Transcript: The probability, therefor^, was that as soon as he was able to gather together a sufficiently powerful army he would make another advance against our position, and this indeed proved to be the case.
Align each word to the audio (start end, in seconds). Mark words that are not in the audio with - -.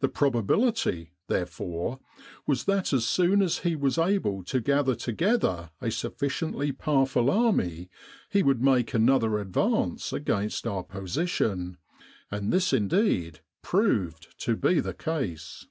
The 0.00 0.08
probability, 0.08 1.12
therefor^, 1.28 2.00
was 2.44 2.64
that 2.64 2.92
as 2.92 3.06
soon 3.06 3.40
as 3.40 3.58
he 3.60 3.76
was 3.76 3.96
able 3.96 4.42
to 4.42 4.60
gather 4.60 4.96
together 4.96 5.70
a 5.80 5.92
sufficiently 5.92 6.72
powerful 6.72 7.30
army 7.30 7.88
he 8.28 8.42
would 8.42 8.60
make 8.60 8.94
another 8.94 9.38
advance 9.38 10.12
against 10.12 10.66
our 10.66 10.82
position, 10.82 11.78
and 12.32 12.52
this 12.52 12.72
indeed 12.72 13.38
proved 13.62 14.36
to 14.40 14.56
be 14.56 14.80
the 14.80 14.92
case. 14.94 15.68